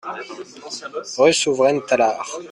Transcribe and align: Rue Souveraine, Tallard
Rue 1.15 1.31
Souveraine, 1.31 1.83
Tallard 1.85 2.39